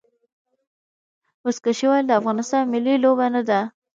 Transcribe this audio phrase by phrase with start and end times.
[1.43, 3.59] بزکشي ولې د افغانستان ملي لوبه نه ده؟